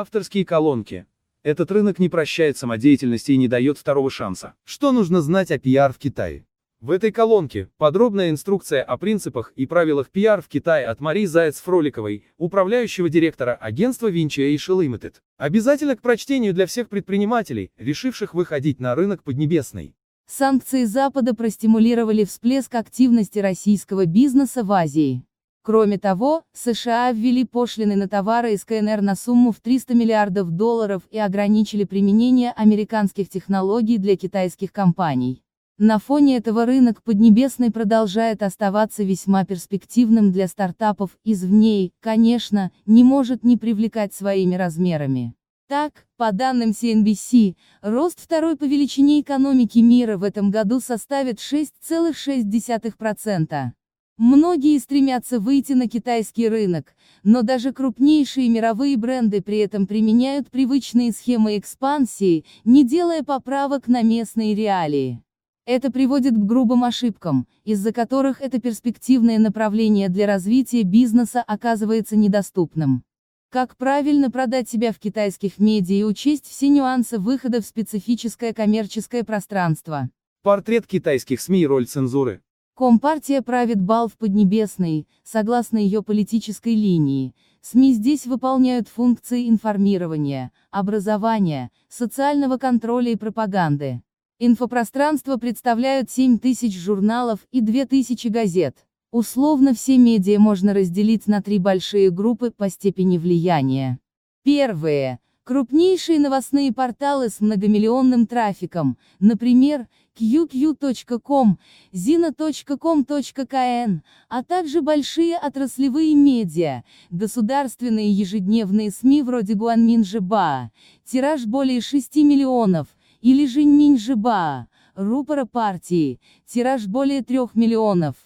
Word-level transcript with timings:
Авторские 0.00 0.44
колонки. 0.44 1.06
Этот 1.42 1.72
рынок 1.72 1.98
не 1.98 2.08
прощает 2.08 2.56
самодеятельности 2.56 3.32
и 3.32 3.36
не 3.36 3.48
дает 3.48 3.78
второго 3.78 4.10
шанса. 4.10 4.54
Что 4.62 4.92
нужно 4.92 5.20
знать 5.22 5.50
о 5.50 5.58
пиар 5.58 5.92
в 5.92 5.98
Китае? 5.98 6.46
В 6.80 6.92
этой 6.92 7.10
колонке 7.10 7.68
подробная 7.78 8.30
инструкция 8.30 8.84
о 8.84 8.96
принципах 8.96 9.52
и 9.56 9.66
правилах 9.66 10.10
пиар 10.10 10.40
в 10.40 10.46
Китае 10.46 10.86
от 10.86 11.00
Марии 11.00 11.24
Заяц-Фроликовой, 11.24 12.26
управляющего 12.36 13.08
директора 13.08 13.56
агентства 13.56 14.08
Vinci 14.08 14.54
Asia 14.54 14.80
Limited. 14.80 15.14
Обязательно 15.36 15.96
к 15.96 16.00
прочтению 16.00 16.54
для 16.54 16.66
всех 16.66 16.88
предпринимателей, 16.88 17.72
решивших 17.76 18.34
выходить 18.34 18.78
на 18.78 18.94
рынок 18.94 19.24
Поднебесный. 19.24 19.96
Санкции 20.28 20.84
Запада 20.84 21.34
простимулировали 21.34 22.22
всплеск 22.22 22.72
активности 22.76 23.40
российского 23.40 24.06
бизнеса 24.06 24.62
в 24.62 24.70
Азии. 24.70 25.24
Кроме 25.68 25.98
того, 25.98 26.44
США 26.54 27.12
ввели 27.12 27.44
пошлины 27.44 27.94
на 27.94 28.08
товары 28.08 28.54
из 28.54 28.64
КНР 28.64 29.02
на 29.02 29.14
сумму 29.14 29.52
в 29.52 29.60
300 29.60 29.94
миллиардов 29.94 30.50
долларов 30.50 31.02
и 31.10 31.18
ограничили 31.18 31.84
применение 31.84 32.52
американских 32.52 33.28
технологий 33.28 33.98
для 33.98 34.16
китайских 34.16 34.72
компаний. 34.72 35.42
На 35.76 35.98
фоне 35.98 36.38
этого 36.38 36.64
рынок 36.64 37.02
Поднебесный 37.02 37.70
продолжает 37.70 38.42
оставаться 38.42 39.02
весьма 39.02 39.44
перспективным 39.44 40.32
для 40.32 40.48
стартапов 40.48 41.10
извне 41.22 41.84
и, 41.84 41.92
конечно, 42.00 42.70
не 42.86 43.04
может 43.04 43.44
не 43.44 43.58
привлекать 43.58 44.14
своими 44.14 44.54
размерами. 44.54 45.34
Так, 45.68 46.06
по 46.16 46.32
данным 46.32 46.70
CNBC, 46.70 47.56
рост 47.82 48.20
второй 48.20 48.56
по 48.56 48.64
величине 48.64 49.20
экономики 49.20 49.80
мира 49.80 50.16
в 50.16 50.22
этом 50.22 50.50
году 50.50 50.80
составит 50.80 51.40
6,6%. 51.40 53.72
Многие 54.18 54.76
стремятся 54.78 55.38
выйти 55.38 55.74
на 55.74 55.88
китайский 55.88 56.48
рынок, 56.48 56.96
но 57.22 57.42
даже 57.42 57.72
крупнейшие 57.72 58.48
мировые 58.48 58.96
бренды 58.96 59.40
при 59.40 59.58
этом 59.58 59.86
применяют 59.86 60.50
привычные 60.50 61.12
схемы 61.12 61.56
экспансии, 61.56 62.44
не 62.64 62.84
делая 62.84 63.22
поправок 63.22 63.86
на 63.86 64.02
местные 64.02 64.56
реалии. 64.56 65.22
Это 65.66 65.92
приводит 65.92 66.34
к 66.34 66.44
грубым 66.44 66.82
ошибкам, 66.82 67.46
из-за 67.62 67.92
которых 67.92 68.40
это 68.40 68.60
перспективное 68.60 69.38
направление 69.38 70.08
для 70.08 70.26
развития 70.26 70.82
бизнеса 70.82 71.40
оказывается 71.46 72.16
недоступным. 72.16 73.04
Как 73.50 73.76
правильно 73.76 74.32
продать 74.32 74.68
себя 74.68 74.92
в 74.92 74.98
китайских 74.98 75.58
медиа 75.58 75.94
и 75.94 76.02
учесть 76.02 76.46
все 76.48 76.68
нюансы 76.68 77.20
выхода 77.20 77.62
в 77.62 77.66
специфическое 77.66 78.52
коммерческое 78.52 79.22
пространство. 79.22 80.10
Портрет 80.42 80.88
китайских 80.88 81.40
СМИ 81.40 81.60
и 81.60 81.66
роль 81.66 81.86
цензуры. 81.86 82.42
Компартия 82.78 83.42
правит 83.42 83.80
бал 83.80 84.06
в 84.06 84.16
Поднебесной, 84.16 85.08
согласно 85.24 85.78
ее 85.78 86.00
политической 86.00 86.76
линии. 86.76 87.34
СМИ 87.60 87.94
здесь 87.94 88.24
выполняют 88.24 88.86
функции 88.86 89.48
информирования, 89.48 90.52
образования, 90.70 91.72
социального 91.88 92.56
контроля 92.56 93.10
и 93.10 93.16
пропаганды. 93.16 94.00
Инфопространство 94.38 95.38
представляют 95.38 96.08
7 96.08 96.38
тысяч 96.38 96.78
журналов 96.78 97.40
и 97.50 97.62
2 97.62 97.86
тысячи 97.86 98.28
газет. 98.28 98.86
Условно 99.10 99.74
все 99.74 99.98
медиа 99.98 100.38
можно 100.38 100.72
разделить 100.72 101.26
на 101.26 101.42
три 101.42 101.58
большие 101.58 102.10
группы 102.10 102.52
по 102.52 102.70
степени 102.70 103.18
влияния. 103.18 103.98
Первые– 104.44 105.18
крупнейшие 105.48 106.18
новостные 106.18 106.74
порталы 106.74 107.30
с 107.30 107.40
многомиллионным 107.40 108.26
трафиком, 108.26 108.98
например, 109.18 109.86
qq.com, 110.14 111.56
zina.com.kn, 111.90 114.00
а 114.28 114.44
также 114.44 114.82
большие 114.82 115.38
отраслевые 115.38 116.14
медиа, 116.14 116.82
государственные 117.08 118.12
ежедневные 118.12 118.90
СМИ 118.90 119.22
вроде 119.22 119.54
Гуанминжиба, 119.54 120.70
тираж 121.06 121.46
более 121.46 121.80
6 121.80 122.16
миллионов, 122.16 122.88
или 123.22 123.46
же 123.46 123.64
Нинжиба, 123.64 124.68
рупора 124.96 125.46
партии, 125.46 126.20
тираж 126.44 126.86
более 126.86 127.22
3 127.22 127.38
миллионов. 127.54 128.16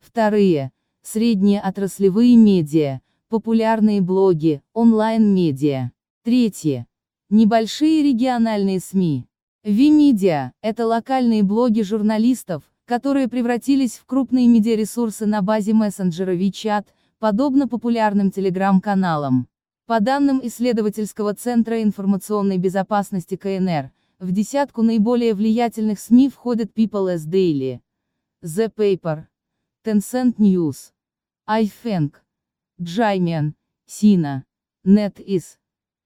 Вторые, 0.00 0.72
средние 1.00 1.60
отраслевые 1.60 2.34
медиа, 2.34 3.02
популярные 3.28 4.00
блоги, 4.00 4.62
онлайн-медиа. 4.72 5.92
Третье, 6.24 6.86
небольшие 7.30 8.04
региональные 8.04 8.78
СМИ. 8.78 9.26
V-Media– 9.64 10.52
это 10.62 10.86
локальные 10.86 11.42
блоги 11.42 11.82
журналистов, 11.82 12.62
которые 12.84 13.26
превратились 13.26 13.96
в 13.98 14.04
крупные 14.06 14.46
медиаресурсы 14.46 15.26
на 15.26 15.42
базе 15.42 15.74
мессенджера 15.74 16.36
WeChat, 16.36 16.86
подобно 17.18 17.66
популярным 17.66 18.30
телеграм-каналам. 18.30 19.48
По 19.86 19.98
данным 19.98 20.40
исследовательского 20.44 21.34
центра 21.34 21.82
информационной 21.82 22.58
безопасности 22.58 23.34
КНР, 23.34 23.90
в 24.20 24.30
десятку 24.30 24.82
наиболее 24.82 25.34
влиятельных 25.34 25.98
СМИ 25.98 26.28
входят 26.28 26.70
People 26.72 27.12
as 27.12 27.28
Daily, 27.28 27.80
The 28.44 28.72
Paper, 28.72 29.24
Tencent 29.84 30.36
News, 30.36 30.92
iFeng, 31.48 32.12
Джаймен, 32.80 33.56
Сина, 33.86 34.44
NetEase, 34.86 35.56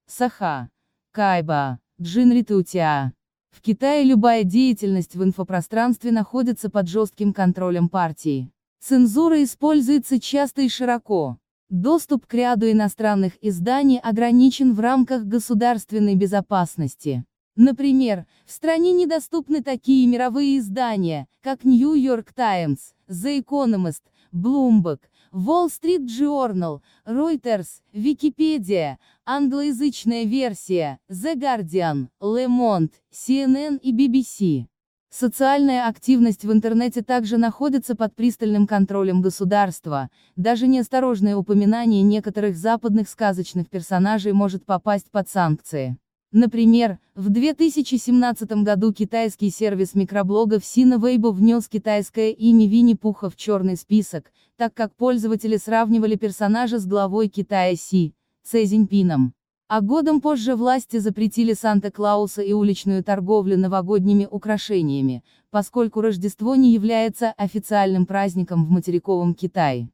Саха, 0.08 0.70
Кайба, 1.10 1.80
Джинритутиа. 2.00 3.12
В 3.50 3.60
Китае 3.60 4.04
любая 4.04 4.44
деятельность 4.44 5.16
в 5.16 5.24
инфопространстве 5.24 6.12
находится 6.12 6.70
под 6.70 6.88
жестким 6.88 7.32
контролем 7.32 7.88
партии. 7.88 8.52
Цензура 8.78 9.42
используется 9.42 10.20
часто 10.20 10.62
и 10.62 10.68
широко. 10.68 11.38
Доступ 11.70 12.26
к 12.26 12.34
ряду 12.34 12.70
иностранных 12.70 13.32
изданий 13.42 13.98
ограничен 13.98 14.74
в 14.74 14.80
рамках 14.80 15.24
государственной 15.24 16.14
безопасности. 16.14 17.24
Например, 17.56 18.26
в 18.44 18.52
стране 18.52 18.92
недоступны 18.92 19.60
такие 19.60 20.06
мировые 20.06 20.58
издания, 20.58 21.26
как 21.42 21.64
New 21.64 21.94
York 21.94 22.32
Times, 22.32 22.94
The 23.08 23.42
Economist, 23.42 24.02
Bloomberg, 24.32 25.00
Wall 25.32 25.68
Street 25.68 26.06
Journal, 26.06 26.80
Reuters, 27.06 27.80
Википедия, 27.92 28.98
англоязычная 29.24 30.24
версия, 30.24 30.98
The 31.10 31.34
Guardian, 31.34 32.08
Le 32.20 32.46
Monde, 32.46 32.90
CNN 33.12 33.78
и 33.80 33.92
BBC. 33.92 34.66
Социальная 35.08 35.88
активность 35.88 36.44
в 36.44 36.52
интернете 36.52 37.02
также 37.02 37.38
находится 37.38 37.94
под 37.94 38.14
пристальным 38.14 38.66
контролем 38.66 39.22
государства, 39.22 40.10
даже 40.36 40.66
неосторожное 40.66 41.36
упоминание 41.36 42.02
некоторых 42.02 42.56
западных 42.56 43.08
сказочных 43.08 43.70
персонажей 43.70 44.32
может 44.32 44.66
попасть 44.66 45.10
под 45.10 45.28
санкции. 45.28 45.96
Например, 46.32 46.98
в 47.14 47.30
2017 47.30 48.50
году 48.62 48.92
китайский 48.92 49.50
сервис 49.50 49.94
микроблогов 49.94 50.62
Weibo 50.62 51.30
внес 51.30 51.68
китайское 51.68 52.30
имя 52.30 52.66
Винни-Пуха 52.66 53.30
в 53.30 53.36
черный 53.36 53.76
список, 53.76 54.32
так 54.56 54.74
как 54.74 54.94
пользователи 54.96 55.56
сравнивали 55.56 56.16
персонажа 56.16 56.78
с 56.78 56.86
главой 56.86 57.28
Китая 57.28 57.76
Си, 57.76 58.12
Цзиньпином. 58.44 59.34
А 59.68 59.80
годом 59.80 60.20
позже 60.20 60.56
власти 60.56 60.98
запретили 60.98 61.52
Санта-Клауса 61.52 62.42
и 62.42 62.52
уличную 62.52 63.02
торговлю 63.02 63.56
новогодними 63.56 64.28
украшениями, 64.30 65.24
поскольку 65.50 66.00
Рождество 66.00 66.54
не 66.54 66.72
является 66.72 67.32
официальным 67.36 68.06
праздником 68.06 68.64
в 68.64 68.70
материковом 68.70 69.34
Китае. 69.34 69.90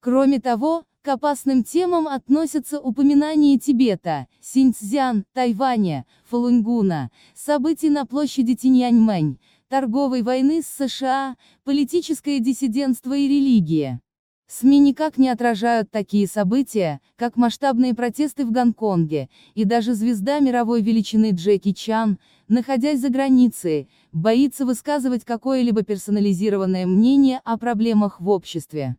Кроме 0.00 0.40
того, 0.40 0.84
к 1.04 1.08
опасным 1.08 1.62
темам 1.62 2.08
относятся 2.08 2.80
упоминание 2.80 3.58
Тибета, 3.58 4.26
Синьцзян, 4.40 5.26
Тайваня, 5.34 6.06
Фалунгуна, 6.30 7.10
событий 7.34 7.90
на 7.90 8.06
площади 8.06 8.54
Тиньяньмэнь, 8.54 9.38
торговой 9.68 10.22
войны 10.22 10.62
с 10.62 10.66
США, 10.66 11.36
политическое 11.62 12.40
диссидентство 12.40 13.14
и 13.14 13.28
религия. 13.28 14.00
СМИ 14.48 14.78
никак 14.78 15.18
не 15.18 15.28
отражают 15.28 15.90
такие 15.90 16.26
события, 16.26 17.02
как 17.16 17.36
масштабные 17.36 17.92
протесты 17.92 18.46
в 18.46 18.50
Гонконге, 18.50 19.28
и 19.54 19.64
даже 19.64 19.92
звезда 19.92 20.38
мировой 20.38 20.80
величины 20.80 21.32
Джеки 21.32 21.72
Чан, 21.72 22.18
находясь 22.48 23.00
за 23.00 23.10
границей, 23.10 23.90
боится 24.12 24.64
высказывать 24.64 25.26
какое-либо 25.26 25.82
персонализированное 25.82 26.86
мнение 26.86 27.42
о 27.44 27.58
проблемах 27.58 28.22
в 28.22 28.30
обществе. 28.30 28.96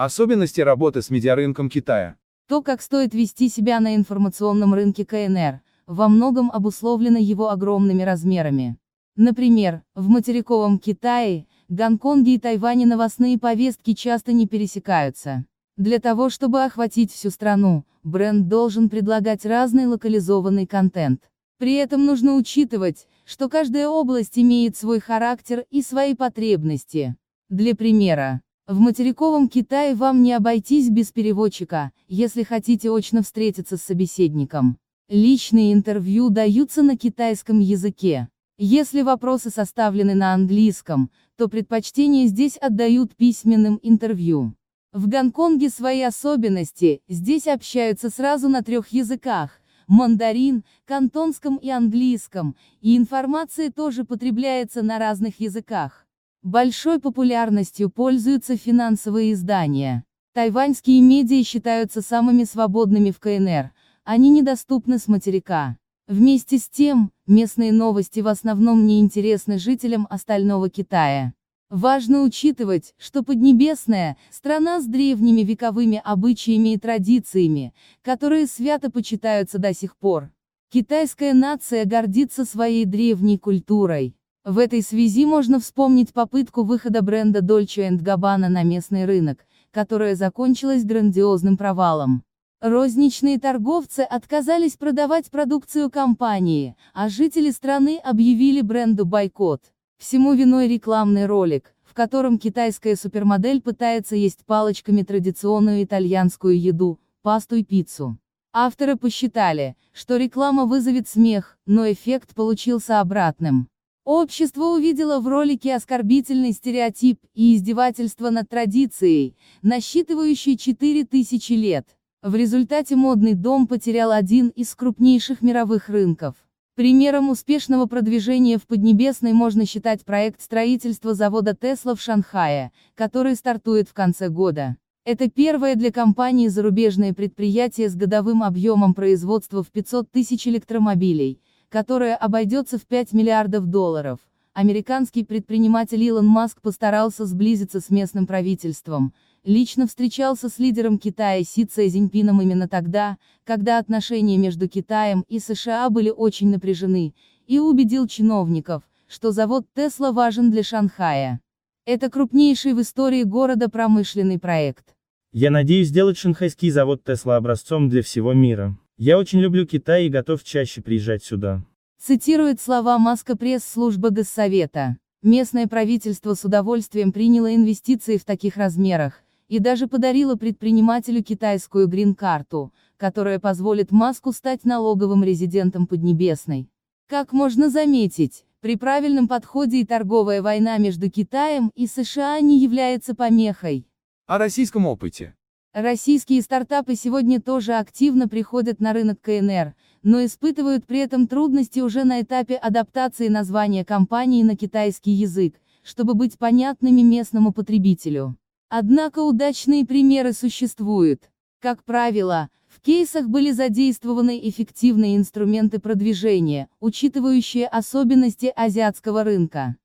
Особенности 0.00 0.60
работы 0.60 1.02
с 1.02 1.10
медиарынком 1.10 1.68
Китая. 1.68 2.18
То, 2.46 2.62
как 2.62 2.82
стоит 2.82 3.14
вести 3.14 3.48
себя 3.48 3.80
на 3.80 3.96
информационном 3.96 4.72
рынке 4.72 5.04
КНР, 5.04 5.60
во 5.88 6.06
многом 6.06 6.52
обусловлено 6.52 7.18
его 7.18 7.50
огромными 7.50 8.04
размерами. 8.04 8.78
Например, 9.16 9.82
в 9.96 10.06
материковом 10.06 10.78
Китае, 10.78 11.48
Гонконге 11.68 12.34
и 12.34 12.38
Тайване 12.38 12.86
новостные 12.86 13.40
повестки 13.40 13.92
часто 13.92 14.32
не 14.32 14.46
пересекаются. 14.46 15.44
Для 15.76 15.98
того 15.98 16.30
чтобы 16.30 16.62
охватить 16.62 17.10
всю 17.10 17.30
страну, 17.30 17.84
бренд 18.04 18.46
должен 18.46 18.88
предлагать 18.90 19.44
разный 19.44 19.88
локализованный 19.88 20.68
контент. 20.68 21.24
При 21.58 21.74
этом 21.74 22.06
нужно 22.06 22.36
учитывать, 22.36 23.08
что 23.24 23.48
каждая 23.48 23.88
область 23.88 24.38
имеет 24.38 24.76
свой 24.76 25.00
характер 25.00 25.64
и 25.70 25.82
свои 25.82 26.14
потребности. 26.14 27.16
Для 27.48 27.74
примера, 27.74 28.42
в 28.68 28.78
материковом 28.80 29.48
Китае 29.48 29.94
вам 29.94 30.22
не 30.22 30.34
обойтись 30.34 30.90
без 30.90 31.10
переводчика, 31.10 31.90
если 32.06 32.42
хотите 32.42 32.90
очно 32.90 33.22
встретиться 33.22 33.78
с 33.78 33.82
собеседником. 33.82 34.76
Личные 35.08 35.72
интервью 35.72 36.28
даются 36.28 36.82
на 36.82 36.98
китайском 36.98 37.60
языке. 37.60 38.28
Если 38.58 39.00
вопросы 39.00 39.48
составлены 39.48 40.14
на 40.14 40.34
английском, 40.34 41.10
то 41.36 41.48
предпочтение 41.48 42.26
здесь 42.26 42.58
отдают 42.58 43.16
письменным 43.16 43.80
интервью. 43.82 44.52
В 44.92 45.08
Гонконге 45.08 45.70
свои 45.70 46.02
особенности, 46.02 47.00
здесь 47.08 47.46
общаются 47.46 48.10
сразу 48.10 48.50
на 48.50 48.62
трех 48.62 48.88
языках– 48.88 49.62
мандарин, 49.86 50.62
кантонском 50.84 51.56
и 51.56 51.70
английском, 51.70 52.54
и 52.82 52.98
информация 52.98 53.70
тоже 53.70 54.04
потребляется 54.04 54.82
на 54.82 54.98
разных 54.98 55.40
языках. 55.40 56.07
Большой 56.50 56.98
популярностью 56.98 57.90
пользуются 57.90 58.56
финансовые 58.56 59.34
издания. 59.34 60.06
Тайваньские 60.32 61.02
медиа 61.02 61.44
считаются 61.44 62.00
самыми 62.00 62.44
свободными 62.44 63.10
в 63.10 63.20
КНР, 63.20 63.72
они 64.04 64.30
недоступны 64.30 64.98
с 64.98 65.08
материка. 65.08 65.76
Вместе 66.06 66.56
с 66.56 66.70
тем, 66.70 67.12
местные 67.26 67.70
новости 67.70 68.20
в 68.20 68.28
основном 68.28 68.86
не 68.86 69.00
интересны 69.00 69.58
жителям 69.58 70.06
остального 70.08 70.70
Китая. 70.70 71.34
Важно 71.68 72.22
учитывать, 72.22 72.94
что 72.96 73.22
Поднебесная– 73.22 74.16
страна 74.30 74.80
с 74.80 74.86
древними 74.86 75.42
вековыми 75.42 76.00
обычаями 76.02 76.72
и 76.72 76.78
традициями, 76.78 77.74
которые 78.00 78.46
свято 78.46 78.90
почитаются 78.90 79.58
до 79.58 79.74
сих 79.74 79.98
пор. 79.98 80.30
Китайская 80.70 81.34
нация 81.34 81.84
гордится 81.84 82.46
своей 82.46 82.86
древней 82.86 83.36
культурой. 83.36 84.17
В 84.48 84.56
этой 84.56 84.80
связи 84.80 85.26
можно 85.26 85.60
вспомнить 85.60 86.14
попытку 86.14 86.62
выхода 86.62 87.02
бренда 87.02 87.40
Dolce 87.40 87.90
Gabbana 87.90 88.48
на 88.48 88.62
местный 88.62 89.04
рынок, 89.04 89.44
которая 89.72 90.14
закончилась 90.14 90.84
грандиозным 90.84 91.58
провалом. 91.58 92.22
Розничные 92.62 93.38
торговцы 93.38 94.00
отказались 94.00 94.78
продавать 94.78 95.30
продукцию 95.30 95.90
компании, 95.90 96.76
а 96.94 97.10
жители 97.10 97.50
страны 97.50 98.00
объявили 98.02 98.62
бренду 98.62 99.04
бойкот. 99.04 99.60
Всему 99.98 100.32
виной 100.32 100.66
рекламный 100.66 101.26
ролик, 101.26 101.74
в 101.84 101.92
котором 101.92 102.38
китайская 102.38 102.96
супермодель 102.96 103.60
пытается 103.60 104.16
есть 104.16 104.46
палочками 104.46 105.02
традиционную 105.02 105.84
итальянскую 105.84 106.58
еду, 106.58 106.98
пасту 107.20 107.56
и 107.56 107.64
пиццу. 107.64 108.16
Авторы 108.54 108.96
посчитали, 108.96 109.76
что 109.92 110.16
реклама 110.16 110.64
вызовет 110.64 111.06
смех, 111.06 111.58
но 111.66 111.92
эффект 111.92 112.34
получился 112.34 113.00
обратным. 113.00 113.68
Общество 114.10 114.68
увидело 114.68 115.20
в 115.20 115.28
ролике 115.28 115.74
оскорбительный 115.74 116.52
стереотип 116.52 117.20
и 117.34 117.54
издевательство 117.54 118.30
над 118.30 118.48
традицией, 118.48 119.36
насчитывающей 119.60 120.56
4000 120.56 121.52
лет. 121.52 121.86
В 122.22 122.34
результате 122.34 122.96
модный 122.96 123.34
дом 123.34 123.66
потерял 123.66 124.10
один 124.10 124.48
из 124.48 124.74
крупнейших 124.74 125.42
мировых 125.42 125.90
рынков. 125.90 126.36
Примером 126.74 127.28
успешного 127.28 127.84
продвижения 127.84 128.56
в 128.56 128.66
Поднебесной 128.66 129.34
можно 129.34 129.66
считать 129.66 130.06
проект 130.06 130.40
строительства 130.40 131.12
завода 131.12 131.54
Тесла 131.54 131.94
в 131.94 132.00
Шанхае, 132.00 132.72
который 132.94 133.34
стартует 133.34 133.90
в 133.90 133.92
конце 133.92 134.30
года. 134.30 134.78
Это 135.04 135.28
первое 135.28 135.74
для 135.74 135.92
компании 135.92 136.48
зарубежное 136.48 137.12
предприятие 137.12 137.90
с 137.90 137.94
годовым 137.94 138.42
объемом 138.42 138.94
производства 138.94 139.62
в 139.62 139.68
500 139.68 140.10
тысяч 140.10 140.48
электромобилей, 140.48 141.42
которое 141.68 142.16
обойдется 142.16 142.78
в 142.78 142.86
5 142.86 143.12
миллиардов 143.12 143.66
долларов. 143.66 144.20
Американский 144.54 145.24
предприниматель 145.24 146.02
Илон 146.02 146.26
Маск 146.26 146.60
постарался 146.60 147.26
сблизиться 147.26 147.80
с 147.80 147.90
местным 147.90 148.26
правительством, 148.26 149.12
лично 149.44 149.86
встречался 149.86 150.48
с 150.48 150.58
лидером 150.58 150.98
Китая 150.98 151.44
Си 151.44 151.64
Цзиньпином 151.64 152.42
именно 152.42 152.68
тогда, 152.68 153.18
когда 153.44 153.78
отношения 153.78 154.36
между 154.36 154.68
Китаем 154.68 155.24
и 155.28 155.38
США 155.38 155.88
были 155.90 156.10
очень 156.10 156.50
напряжены, 156.50 157.14
и 157.46 157.58
убедил 157.58 158.06
чиновников, 158.06 158.82
что 159.06 159.30
завод 159.30 159.66
Тесла 159.74 160.12
важен 160.12 160.50
для 160.50 160.62
Шанхая. 160.62 161.40
Это 161.86 162.10
крупнейший 162.10 162.74
в 162.74 162.80
истории 162.82 163.22
города 163.22 163.70
промышленный 163.70 164.38
проект. 164.38 164.94
Я 165.32 165.50
надеюсь 165.50 165.88
сделать 165.88 166.18
шанхайский 166.18 166.70
завод 166.70 167.04
Тесла 167.04 167.36
образцом 167.36 167.88
для 167.88 168.02
всего 168.02 168.32
мира. 168.32 168.76
Я 169.00 169.16
очень 169.16 169.38
люблю 169.38 169.64
Китай 169.64 170.06
и 170.06 170.08
готов 170.08 170.42
чаще 170.42 170.82
приезжать 170.82 171.22
сюда. 171.22 171.62
Цитирует 172.00 172.60
слова 172.60 172.98
Маска 172.98 173.36
пресс-служба 173.36 174.10
Госсовета. 174.10 174.96
Местное 175.22 175.68
правительство 175.68 176.34
с 176.34 176.44
удовольствием 176.44 177.12
приняло 177.12 177.54
инвестиции 177.54 178.16
в 178.16 178.24
таких 178.24 178.56
размерах, 178.56 179.22
и 179.46 179.60
даже 179.60 179.86
подарила 179.86 180.34
предпринимателю 180.34 181.22
китайскую 181.22 181.86
грин-карту, 181.86 182.72
которая 182.96 183.38
позволит 183.38 183.92
Маску 183.92 184.32
стать 184.32 184.64
налоговым 184.64 185.22
резидентом 185.22 185.86
Поднебесной. 185.86 186.68
Как 187.06 187.32
можно 187.32 187.70
заметить, 187.70 188.44
при 188.60 188.74
правильном 188.74 189.28
подходе 189.28 189.80
и 189.80 189.86
торговая 189.86 190.42
война 190.42 190.76
между 190.78 191.08
Китаем 191.08 191.70
и 191.76 191.86
США 191.86 192.40
не 192.40 192.58
является 192.58 193.14
помехой. 193.14 193.86
О 194.26 194.38
российском 194.38 194.86
опыте. 194.86 195.36
Российские 195.80 196.42
стартапы 196.42 196.96
сегодня 196.96 197.40
тоже 197.40 197.74
активно 197.74 198.26
приходят 198.26 198.80
на 198.80 198.92
рынок 198.92 199.20
КНР, 199.20 199.76
но 200.02 200.24
испытывают 200.24 200.84
при 200.84 200.98
этом 200.98 201.28
трудности 201.28 201.78
уже 201.78 202.02
на 202.02 202.20
этапе 202.20 202.56
адаптации 202.56 203.28
названия 203.28 203.84
компании 203.84 204.42
на 204.42 204.56
китайский 204.56 205.12
язык, 205.12 205.54
чтобы 205.84 206.14
быть 206.14 206.36
понятными 206.36 207.02
местному 207.02 207.52
потребителю. 207.52 208.36
Однако 208.68 209.20
удачные 209.20 209.86
примеры 209.86 210.32
существуют. 210.32 211.30
Как 211.60 211.84
правило, 211.84 212.48
в 212.66 212.80
кейсах 212.80 213.28
были 213.28 213.52
задействованы 213.52 214.40
эффективные 214.48 215.16
инструменты 215.16 215.78
продвижения, 215.78 216.68
учитывающие 216.80 217.68
особенности 217.68 218.52
азиатского 218.56 219.22
рынка. 219.22 219.76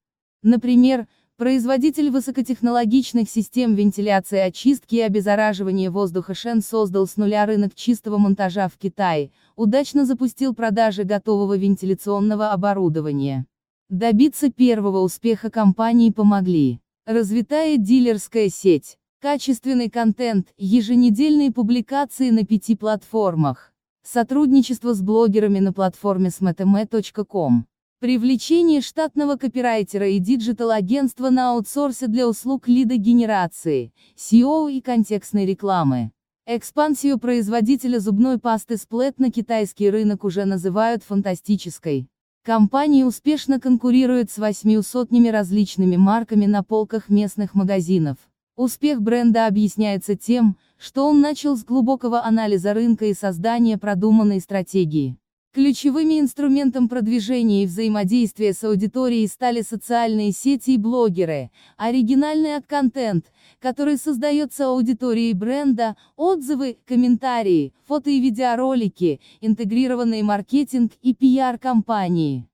Например, 0.42 1.08
производитель 1.44 2.10
высокотехнологичных 2.10 3.30
систем 3.30 3.76
вентиляции 3.76 4.40
очистки 4.40 4.96
и 4.96 5.02
обеззараживания 5.02 5.92
воздуха 5.92 6.34
Шен 6.34 6.62
создал 6.62 7.06
с 7.06 7.18
нуля 7.18 7.46
рынок 7.46 7.76
чистого 7.76 8.18
монтажа 8.18 8.70
в 8.70 8.78
Китае, 8.78 9.30
удачно 9.58 10.06
запустил 10.06 10.56
продажи 10.56 11.04
готового 11.04 11.58
вентиляционного 11.58 12.52
оборудования. 12.52 13.46
Добиться 13.90 14.54
первого 14.54 15.00
успеха 15.00 15.50
компании 15.50 16.12
помогли 16.12 16.80
Развитая 17.06 17.76
дилерская 17.76 18.48
сеть. 18.48 18.98
Качественный 19.20 19.90
контент, 19.90 20.48
еженедельные 20.56 21.52
публикации 21.52 22.30
на 22.30 22.46
пяти 22.46 22.78
платформах. 22.78 23.74
Сотрудничество 24.02 24.94
с 24.94 25.02
блогерами 25.02 25.60
на 25.60 25.74
платформе 25.74 26.30
smeteme.com. 26.30 27.66
Привлечение 28.04 28.82
штатного 28.82 29.38
копирайтера 29.38 30.10
и 30.10 30.20
digital-агентства 30.20 31.30
на 31.30 31.52
аутсорсе 31.52 32.08
для 32.08 32.28
услуг 32.28 32.68
лидогенерации, 32.68 33.94
SEO 34.18 34.70
и 34.70 34.82
контекстной 34.82 35.46
рекламы. 35.46 36.12
Экспансию 36.46 37.18
производителя 37.18 38.00
зубной 38.00 38.40
пасты 38.40 38.74
Splat 38.74 39.14
на 39.20 39.32
китайский 39.32 39.90
рынок 39.90 40.26
уже 40.26 40.44
называют 40.44 41.02
фантастической. 41.02 42.10
Компания 42.44 43.06
успешно 43.06 43.58
конкурирует 43.58 44.30
с 44.30 44.38
восьми 44.38 44.78
сотнями 44.82 45.30
различными 45.30 45.96
марками 45.96 46.46
на 46.46 46.62
полках 46.62 47.08
местных 47.08 47.56
магазинов. 47.56 48.18
Успех 48.58 49.02
бренда 49.02 49.48
объясняется 49.48 50.18
тем, 50.18 50.58
что 50.78 51.08
он 51.08 51.22
начал 51.22 51.56
с 51.56 51.64
глубокого 51.64 52.22
анализа 52.26 52.74
рынка 52.74 53.06
и 53.06 53.14
создания 53.14 53.78
продуманной 53.78 54.42
стратегии. 54.42 55.18
Ключевыми 55.54 56.20
инструментом 56.20 56.90
продвижения 56.90 57.62
и 57.62 57.68
взаимодействия 57.68 58.54
с 58.54 58.64
аудиторией 58.64 59.28
стали 59.28 59.62
социальные 59.62 60.32
сети 60.32 60.72
и 60.72 60.78
блогеры, 60.80 61.52
оригинальный 61.78 62.60
контент, 62.64 63.32
который 63.60 63.98
создается 63.98 64.70
аудиторией 64.70 65.34
бренда, 65.34 65.96
отзывы, 66.16 66.80
комментарии, 66.88 67.72
фото 67.86 68.10
и 68.10 68.20
видеоролики, 68.20 69.22
интегрированный 69.42 70.24
маркетинг 70.24 70.94
и 71.04 71.14
пиар-компании. 71.14 72.50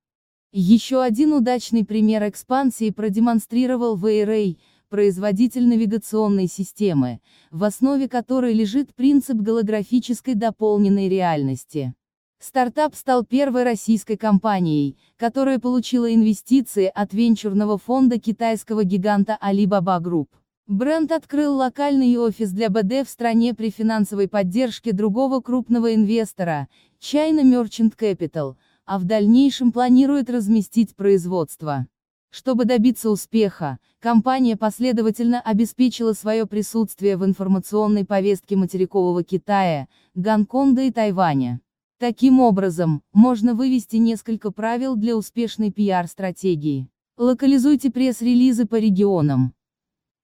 Еще 0.51 1.01
один 1.01 1.32
удачный 1.32 1.86
пример 1.86 2.27
экспансии 2.27 2.89
продемонстрировал 2.89 3.96
Вейрей, 3.96 4.60
производитель 4.89 5.70
навигационной 5.70 6.48
системы, 6.48 7.22
в 7.50 7.63
основе 7.63 8.10
которой 8.10 8.53
лежит 8.53 8.94
принцип 8.94 9.38
голографической 9.38 10.36
дополненной 10.36 11.08
реальности. 11.08 11.94
Стартап 12.41 12.96
стал 12.96 13.25
первой 13.25 13.63
российской 13.63 14.15
компанией, 14.15 14.98
которая 15.17 15.60
получила 15.60 16.13
инвестиции 16.13 16.89
от 16.96 17.13
венчурного 17.13 17.77
фонда 17.77 18.17
китайского 18.17 18.86
гиганта 18.86 19.38
Alibaba 19.43 20.01
Group. 20.01 20.27
Бренд 20.65 21.12
открыл 21.12 21.58
локальный 21.58 22.15
офис 22.17 22.51
для 22.51 22.69
БД 22.69 23.05
в 23.05 23.10
стране 23.10 23.53
при 23.53 23.69
финансовой 23.69 24.29
поддержке 24.29 24.93
другого 24.93 25.41
крупного 25.41 25.93
инвестора, 25.93 26.69
China 27.01 27.43
Merchant 27.43 27.98
Capital, 27.98 28.55
а 28.86 29.00
в 29.00 29.03
дальнейшем 29.03 29.74
планирует 29.74 30.29
разместить 30.29 30.96
производство. 30.96 31.88
Чтобы 32.29 32.63
добиться 32.63 33.10
успеха, 33.10 33.79
компания 34.00 34.55
последовательно 34.55 35.41
обеспечила 35.41 36.13
свое 36.13 36.46
присутствие 36.46 37.17
в 37.17 37.25
информационной 37.25 38.05
повестке 38.05 38.55
материкового 38.55 39.25
Китая, 39.25 39.89
Гонконга 40.15 40.84
и 40.84 40.91
Тайваня. 40.91 41.60
Таким 42.00 42.39
образом, 42.39 43.03
можно 43.12 43.53
вывести 43.53 43.98
несколько 43.98 44.51
правил 44.51 44.96
для 44.96 45.18
успешной 45.18 45.70
пиар-стратегии. 45.70 46.88
Локализуйте 47.18 47.91
пресс-релизы 47.91 48.65
по 48.65 48.77
регионам. 48.77 49.53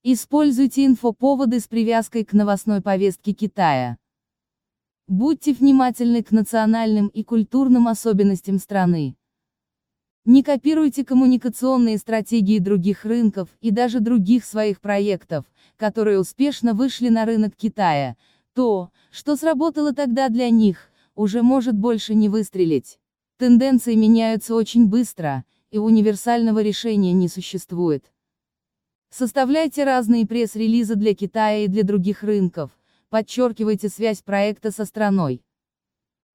Используйте 0.01 0.85
инфоповоды 0.85 1.59
с 1.59 1.67
привязкой 1.67 2.23
к 2.23 2.31
новостной 2.31 2.81
повестке 2.81 3.33
Китая. 3.33 3.97
Будьте 5.09 5.51
внимательны 5.51 6.23
к 6.23 6.31
национальным 6.31 7.09
и 7.09 7.25
культурным 7.25 7.89
особенностям 7.89 8.57
страны. 8.57 9.17
Не 10.23 10.43
копируйте 10.43 11.03
коммуникационные 11.03 11.97
стратегии 11.97 12.59
других 12.59 13.03
рынков 13.03 13.49
и 13.59 13.71
даже 13.71 13.99
других 13.99 14.45
своих 14.45 14.79
проектов, 14.79 15.43
которые 15.75 16.21
успешно 16.21 16.73
вышли 16.73 17.09
на 17.09 17.25
рынок 17.25 17.53
Китая. 17.57 18.15
То, 18.53 18.91
что 19.11 19.35
сработало 19.35 19.93
тогда 19.93 20.29
для 20.29 20.49
них, 20.49 20.89
уже 21.15 21.41
может 21.41 21.75
больше 21.75 22.13
не 22.13 22.29
выстрелить. 22.29 22.99
Тенденции 23.37 23.95
меняются 23.95 24.55
очень 24.55 24.87
быстро, 24.87 25.43
и 25.71 25.77
универсального 25.77 26.61
решения 26.61 27.13
не 27.13 27.27
существует. 27.27 28.11
Составляйте 29.09 29.83
разные 29.83 30.27
пресс-релизы 30.27 30.95
для 30.95 31.15
Китая 31.15 31.65
и 31.65 31.67
для 31.67 31.83
других 31.83 32.23
рынков, 32.23 32.71
подчеркивайте 33.09 33.89
связь 33.89 34.21
проекта 34.21 34.71
со 34.71 34.85
страной. 34.85 35.41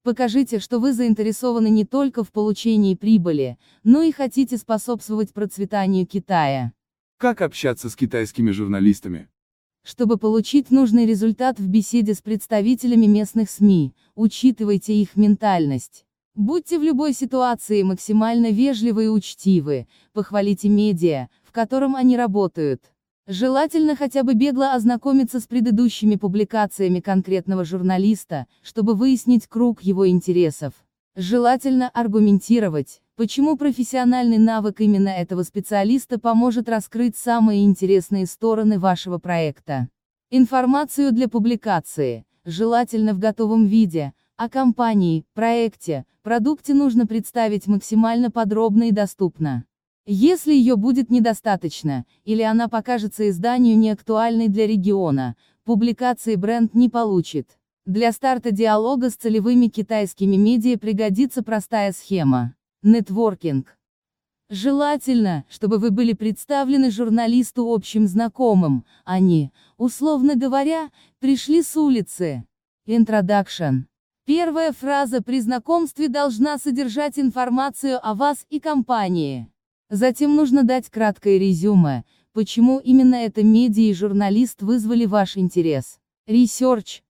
Покажите, 0.02 0.60
что 0.60 0.78
вы 0.78 0.94
заинтересованы 0.94 1.68
не 1.68 1.84
только 1.84 2.24
в 2.24 2.32
получении 2.32 2.94
прибыли, 2.94 3.58
но 3.84 4.00
и 4.00 4.12
хотите 4.12 4.56
способствовать 4.56 5.34
процветанию 5.34 6.06
Китая. 6.06 6.72
Как 7.18 7.42
общаться 7.42 7.90
с 7.90 7.96
китайскими 7.96 8.50
журналистами? 8.50 9.28
Чтобы 9.82 10.18
получить 10.18 10.70
нужный 10.70 11.06
результат 11.06 11.58
в 11.58 11.66
беседе 11.66 12.14
с 12.14 12.20
представителями 12.20 13.06
местных 13.06 13.48
СМИ, 13.50 13.94
учитывайте 14.14 14.94
их 14.94 15.16
ментальность. 15.16 16.04
Будьте 16.34 16.78
в 16.78 16.82
любой 16.82 17.14
ситуации 17.14 17.82
максимально 17.82 18.50
вежливы 18.50 19.04
и 19.04 19.08
учтивы, 19.08 19.88
похвалите 20.12 20.68
медиа, 20.68 21.28
в 21.42 21.52
котором 21.52 21.96
они 21.96 22.16
работают. 22.16 22.82
Желательно 23.26 23.96
хотя 23.96 24.22
бы 24.22 24.34
бегло 24.34 24.74
ознакомиться 24.74 25.40
с 25.40 25.46
предыдущими 25.46 26.16
публикациями 26.16 27.00
конкретного 27.00 27.64
журналиста, 27.64 28.46
чтобы 28.62 28.94
выяснить 28.94 29.46
круг 29.46 29.82
его 29.82 30.08
интересов. 30.08 30.74
Желательно 31.16 31.88
аргументировать, 31.88 33.00
почему 33.20 33.58
профессиональный 33.58 34.38
навык 34.38 34.80
именно 34.80 35.10
этого 35.10 35.42
специалиста 35.42 36.18
поможет 36.18 36.70
раскрыть 36.70 37.18
самые 37.18 37.66
интересные 37.66 38.24
стороны 38.24 38.78
вашего 38.78 39.18
проекта. 39.18 39.90
Информацию 40.30 41.12
для 41.12 41.28
публикации, 41.28 42.24
желательно 42.46 43.12
в 43.12 43.18
готовом 43.18 43.66
виде, 43.66 44.14
о 44.38 44.48
компании, 44.48 45.26
проекте, 45.34 46.06
продукте 46.22 46.72
нужно 46.72 47.06
представить 47.06 47.66
максимально 47.66 48.30
подробно 48.30 48.84
и 48.84 48.90
доступно. 48.90 49.66
Если 50.06 50.54
ее 50.54 50.76
будет 50.76 51.10
недостаточно, 51.10 52.06
или 52.24 52.40
она 52.40 52.68
покажется 52.68 53.28
изданию 53.28 53.76
неактуальной 53.76 54.48
для 54.48 54.66
региона, 54.66 55.36
публикации 55.64 56.36
бренд 56.36 56.74
не 56.74 56.88
получит. 56.88 57.58
Для 57.84 58.12
старта 58.12 58.50
диалога 58.50 59.10
с 59.10 59.16
целевыми 59.16 59.66
китайскими 59.66 60.36
медиа 60.36 60.78
пригодится 60.78 61.42
простая 61.42 61.92
схема. 61.92 62.54
Нетворкинг. 62.82 63.76
Желательно, 64.48 65.44
чтобы 65.50 65.76
вы 65.76 65.90
были 65.90 66.14
представлены 66.14 66.90
журналисту 66.90 67.70
общим 67.70 68.06
знакомым, 68.06 68.86
они, 69.04 69.52
условно 69.76 70.34
говоря, 70.34 70.90
пришли 71.18 71.62
с 71.62 71.76
улицы. 71.76 72.46
Introduction. 72.86 73.82
Первая 74.24 74.72
фраза 74.72 75.20
при 75.20 75.40
знакомстве 75.40 76.08
должна 76.08 76.56
содержать 76.56 77.18
информацию 77.18 78.00
о 78.02 78.14
вас 78.14 78.46
и 78.48 78.60
компании. 78.60 79.52
Затем 79.90 80.34
нужно 80.34 80.62
дать 80.62 80.88
краткое 80.88 81.36
резюме, 81.36 82.04
почему 82.32 82.78
именно 82.78 83.16
эта 83.16 83.44
медиа 83.44 83.90
и 83.90 83.92
журналист 83.92 84.62
вызвали 84.62 85.04
ваш 85.04 85.36
интерес. 85.36 85.98
Research. 86.26 87.02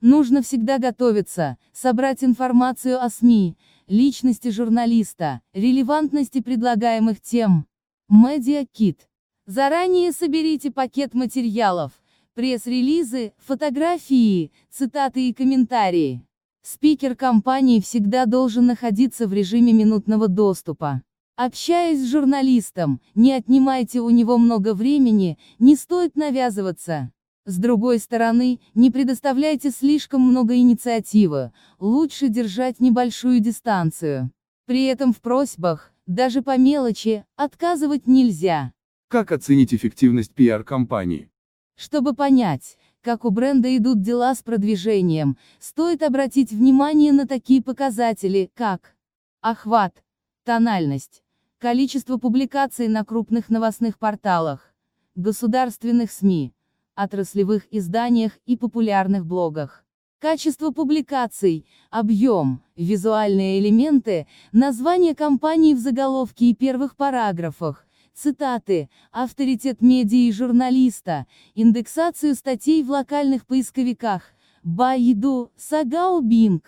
Нужно 0.00 0.42
всегда 0.42 0.78
готовиться, 0.78 1.58
собрать 1.72 2.24
информацию 2.24 3.00
о 3.00 3.08
СМИ, 3.08 3.56
личности 3.88 4.48
журналиста, 4.50 5.40
релевантности 5.52 6.40
предлагаемых 6.40 7.20
тем. 7.20 7.66
Медиа-кит. 8.08 9.08
Заранее 9.46 10.12
соберите 10.12 10.72
пакет 10.72 11.14
материалов, 11.14 11.92
пресс-релизы, 12.34 13.32
фотографии, 13.38 14.50
цитаты 14.70 15.28
и 15.28 15.32
комментарии. 15.32 16.22
Спикер 16.62 17.14
компании 17.14 17.80
всегда 17.80 18.26
должен 18.26 18.66
находиться 18.66 19.28
в 19.28 19.32
режиме 19.32 19.72
минутного 19.72 20.26
доступа. 20.26 21.02
Общаясь 21.36 22.00
с 22.00 22.10
журналистом, 22.10 23.00
не 23.14 23.32
отнимайте 23.32 24.00
у 24.00 24.10
него 24.10 24.36
много 24.36 24.74
времени, 24.74 25.38
не 25.58 25.76
стоит 25.76 26.16
навязываться. 26.16 27.12
С 27.46 27.58
другой 27.58 28.00
стороны, 28.00 28.58
не 28.74 28.90
предоставляйте 28.90 29.70
слишком 29.70 30.20
много 30.20 30.56
инициативы, 30.56 31.52
лучше 31.78 32.28
держать 32.28 32.80
небольшую 32.80 33.38
дистанцию. 33.38 34.32
При 34.64 34.86
этом 34.86 35.12
в 35.12 35.20
просьбах, 35.20 35.92
даже 36.06 36.42
по 36.42 36.58
мелочи, 36.58 37.24
отказывать 37.36 38.08
нельзя. 38.08 38.72
Как 39.06 39.30
оценить 39.30 39.72
эффективность 39.72 40.34
пиар-компании? 40.34 41.30
Чтобы 41.76 42.14
понять, 42.14 42.76
как 43.00 43.24
у 43.24 43.30
бренда 43.30 43.76
идут 43.76 44.02
дела 44.02 44.34
с 44.34 44.42
продвижением, 44.42 45.38
стоит 45.60 46.02
обратить 46.02 46.50
внимание 46.50 47.12
на 47.12 47.28
такие 47.28 47.62
показатели, 47.62 48.50
как 48.54 48.96
охват, 49.40 50.02
тональность, 50.42 51.22
количество 51.58 52.16
публикаций 52.16 52.88
на 52.88 53.04
крупных 53.04 53.50
новостных 53.50 54.00
порталах, 54.00 54.74
государственных 55.14 56.10
СМИ, 56.10 56.52
отраслевых 56.96 57.68
изданиях 57.70 58.32
и 58.46 58.56
популярных 58.56 59.24
блогах. 59.24 59.84
Качество 60.18 60.70
публикаций, 60.70 61.66
объем, 61.90 62.62
визуальные 62.74 63.60
элементы, 63.60 64.26
название 64.50 65.14
компании 65.14 65.74
в 65.74 65.78
заголовке 65.78 66.46
и 66.46 66.54
первых 66.54 66.96
параграфах, 66.96 67.86
цитаты, 68.14 68.88
авторитет 69.12 69.82
медиа 69.82 70.28
и 70.28 70.32
журналиста, 70.32 71.26
индексацию 71.54 72.34
статей 72.34 72.82
в 72.82 72.90
локальных 72.90 73.46
поисковиках, 73.46 74.22
Baidu, 74.64 75.50
Sagao 75.56 76.20
Bing. 76.20 76.62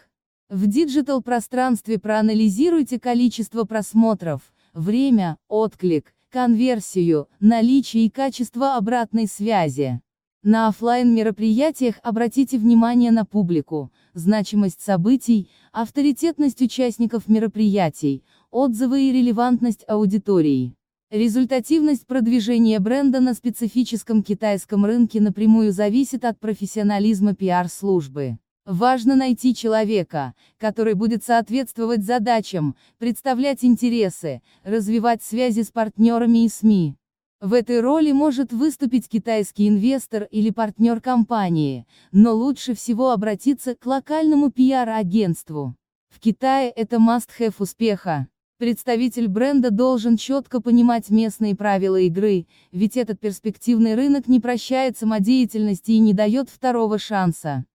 В 0.49 0.67
диджитал-пространстве 0.67 1.99
проанализируйте 1.99 3.01
количество 3.01 3.65
просмотров, 3.65 4.53
время, 4.73 5.37
отклик, 5.49 6.15
конверсию, 6.31 7.29
наличие 7.41 8.07
и 8.07 8.11
качество 8.11 8.77
обратной 8.77 9.27
связи. 9.27 10.01
На 10.45 10.68
офлайн 10.68 11.12
мероприятиях 11.12 11.97
обратите 12.04 12.59
внимание 12.59 13.11
на 13.11 13.25
публику, 13.25 13.90
значимость 14.14 14.80
событий, 14.80 15.50
авторитетность 15.73 16.62
участников 16.62 17.26
мероприятий, 17.26 18.23
отзывы 18.52 19.02
и 19.02 19.12
релевантность 19.12 19.85
аудитории. 19.88 20.76
Результативность 21.11 22.07
продвижения 22.07 22.78
бренда 22.78 23.18
на 23.18 23.35
специфическом 23.35 24.23
китайском 24.23 24.85
рынке 24.85 25.21
напрямую 25.21 25.73
зависит 25.73 26.25
от 26.25 26.38
профессионализма 26.38 27.35
пиар-службы. 27.35 28.38
Важно 28.64 29.16
найти 29.16 29.57
человека, 29.57 30.35
который 30.57 30.95
будет 30.95 31.25
соответствовать 31.25 32.04
задачам, 32.04 32.76
представлять 32.99 33.64
интересы, 33.64 34.40
развивать 34.62 35.23
связи 35.23 35.62
с 35.62 35.73
партнерами 35.73 36.45
и 36.45 36.49
СМИ. 36.49 36.95
В 37.40 37.52
этой 37.52 37.80
роли 37.80 38.11
может 38.11 38.52
выступить 38.52 39.09
китайский 39.09 39.68
инвестор 39.68 40.25
или 40.25 40.50
партнер 40.50 41.00
компании, 41.00 41.87
но 42.11 42.35
лучше 42.35 42.75
всего 42.75 43.12
обратиться 43.12 43.76
к 43.76 43.87
локальному 43.87 44.50
пиар-агентству. 44.50 45.76
В 46.09 46.18
Китае 46.18 46.68
это 46.71 46.97
must-have 46.97 47.54
успеха. 47.61 48.26
Представитель 48.59 49.28
бренда 49.28 49.71
должен 49.71 50.16
четко 50.16 50.61
понимать 50.61 51.11
местные 51.11 51.54
правила 51.54 52.00
игры, 52.00 52.49
ведь 52.73 52.97
этот 52.97 53.21
перспективный 53.21 53.95
рынок 53.95 54.26
не 54.26 54.40
прощает 54.40 54.99
самодеятельности 54.99 55.92
и 55.92 56.00
не 56.00 56.14
дает 56.14 56.50
второго 56.50 56.99
шанса. 56.99 57.66